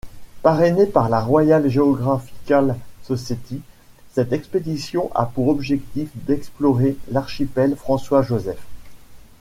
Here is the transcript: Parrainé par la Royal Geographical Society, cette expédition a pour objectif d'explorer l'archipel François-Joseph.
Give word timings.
Parrainé 0.41 0.87
par 0.87 1.09
la 1.09 1.19
Royal 1.19 1.69
Geographical 1.69 2.75
Society, 3.03 3.61
cette 4.15 4.33
expédition 4.33 5.11
a 5.13 5.27
pour 5.27 5.49
objectif 5.49 6.09
d'explorer 6.25 6.97
l'archipel 7.11 7.75
François-Joseph. 7.75 8.63